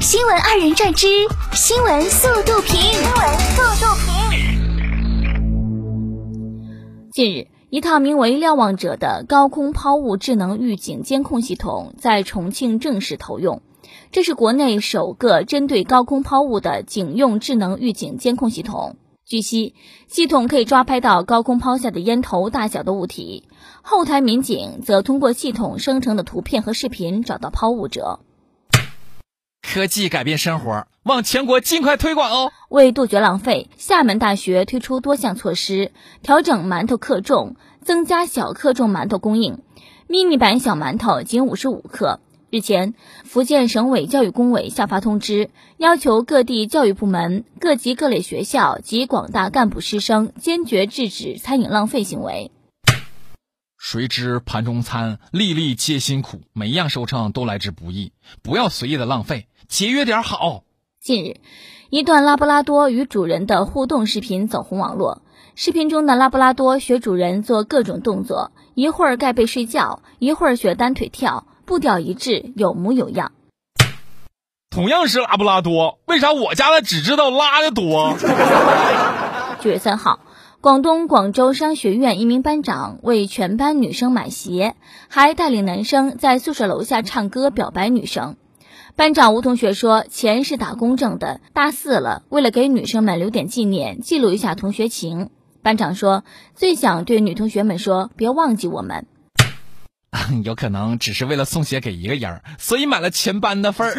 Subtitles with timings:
[0.00, 1.06] 新闻二人转之
[1.52, 2.80] 新闻速度评。
[2.80, 4.08] 新闻速度评。
[7.12, 13.60] 近日，一套名为“瞭望者”的高空抛物智能预警监控系统在重庆正式投用。
[14.10, 18.96] 这是国内首个针对高空抛物的警用智能预警监控系统。
[19.26, 19.74] 据悉，
[20.08, 23.48] 系统可以抓拍到高空抛下的烟头大小的物体，
[23.82, 28.20] 后台民警则通过系统生成的图片和视频找到抛物者。
[29.72, 32.50] 科技改变生活，望全国尽快推广哦！
[32.70, 37.54] 为杜绝浪费，厦门大学推出多项措施，调整馒头克重，
[37.84, 39.60] 增加小克重馒头供应。
[40.08, 42.18] 迷你版小馒头仅五十五克。
[42.50, 52.50] 日前，福建省委教育工委下发通知，要求各地教育部门、各级各类学校及广大干部师生坚决制止餐饮浪费行为。
[53.82, 58.12] 谁知盘中餐，粒粒皆辛苦，每一样收成都来之不易，
[58.42, 60.64] 不要随意的浪费，节约点好。
[61.00, 61.40] 近日，
[61.88, 65.22] 一段拉布拉多与主人的互动视频走红网络。
[65.54, 71.46] 视频中的拉布拉多学主人做各种动作，一会儿盖被睡觉，一会儿学单腿跳。
[71.64, 73.32] 步调一致，有模有样。
[74.68, 78.14] 同样是拉布拉多，为啥我家的只知道拉的多？
[79.60, 80.20] 九月三号，
[80.62, 84.74] 广东广州商学院一名班长为全班女生买鞋，
[85.08, 88.36] 还带领男生在宿舍楼下唱歌表白女生。
[88.96, 95.28] 班长吴同学说：“钱是打工挣的，大四了，为了给女生们留点纪念，记录一下同学情。”
[95.62, 96.24] 班长说
[96.56, 99.06] ：“最想对女同学们说，别忘记我们。
[100.42, 103.94] ”有可能只是为了送鞋给一个人，所以买了全班的份儿。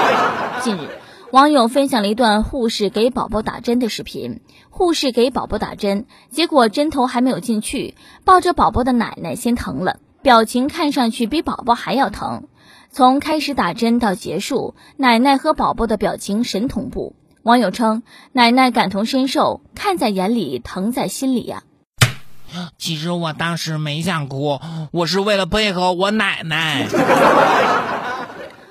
[0.64, 0.88] 近日，
[1.30, 4.40] 网友分享了一段护士给宝宝打针的视频。
[4.70, 12.44] 护士给宝宝打针，结果针头还没有进去，抱着宝宝的奶奶先疼了，表情看上去比宝宝还要疼。
[12.90, 17.14] 从开始打针到结束，奶奶和宝宝的表情神同步。
[17.42, 21.62] 网友称，奶奶感同身受，看在眼里，疼在心里呀。
[22.78, 24.60] 其实我当时没想哭，
[24.92, 26.86] 我是为了配合我奶奶。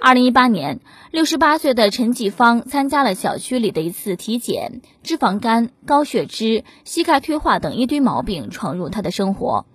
[0.00, 0.80] 二零一八年，
[1.10, 9.66] 六十八岁的陈继芳参加了小区里的一次体检，脂肪肝、高血脂、膝盖退化等一堆毛病闯入他的生活。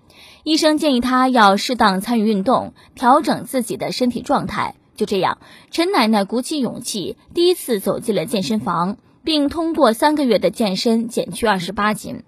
[0.44, 4.74] 医生建议他要适当参与运动，调整自己的身体状态。
[4.96, 5.38] 就这样，
[5.69, 12.24] 陈奶奶鼓起勇气，第一次走进了健身房，并通过三个月的健身减去二十八斤。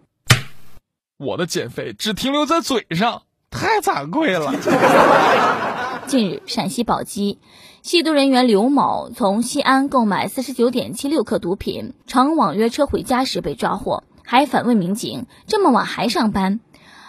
[1.17, 4.53] 我的减肥只停留在嘴上，太惭愧了。
[6.07, 7.37] 近日，陕西宝鸡
[7.83, 16.61] 吸毒人员刘某从西安购买四十九点七六克毒品，乘网约车回家时被抓获，还反问民警：“这么晚还上班？”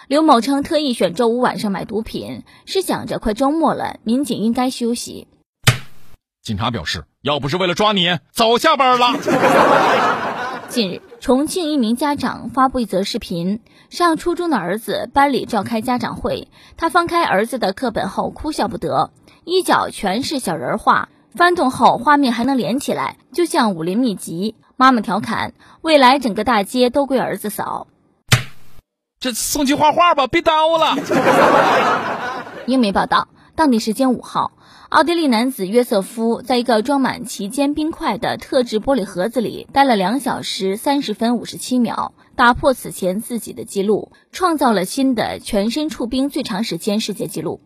[0.09, 5.27] 刘某称，特意选周五晚上买毒品，是想着快周末了，民警应该休息。
[6.43, 10.28] 警察表示，要不是为了抓你，早下班了。
[10.69, 13.59] 近日，重庆一名家长发布一则视频，
[13.89, 16.47] 上初中的儿子班里召开家长会，
[16.77, 19.09] 他翻开儿子的课本后哭笑不得，
[19.45, 24.55] 一角全是小人画，翻动后画面还能连起来，就像武林秘籍。
[24.77, 27.87] 妈妈调侃：未来整个大街都归儿子扫。
[29.19, 30.95] 这送去画画吧，别耽误了。
[32.67, 33.27] 英媒报道。
[33.55, 34.53] 当地时间五号，
[34.89, 47.61] 奥地利男子约瑟夫在一个装满旗舰冰块的特制玻璃盒子里待了两小时三十分五十七秒，打破此前自己的记录，创造了新的全身触冰最长时间世界纪录。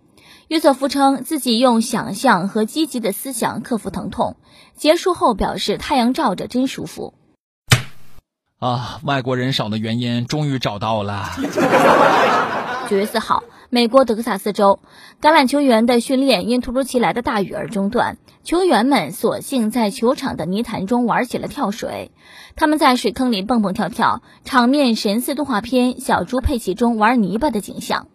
[0.50, 4.36] 约瑟夫称自己用想象和积极的思想克服疼痛，
[4.76, 7.14] 结束后表示太阳照着真舒服。
[8.60, 11.30] 啊，外国人少的原因终于找到了。
[12.90, 13.44] 九月四号。
[13.70, 14.80] 美国德克萨斯州
[15.20, 22.12] 橄榄球员的训练因突如其来的大雨而中断，球员们索性在球场的泥潭中玩起了跳水。
[22.56, 28.10] 他们在水坑里蹦蹦跳跳，场面神似动画片《小猪佩奇》中玩泥巴的景象。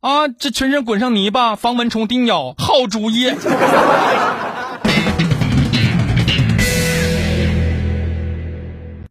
[0.00, 3.30] 啊，这全身滚上泥巴，防蚊虫叮咬，好主意。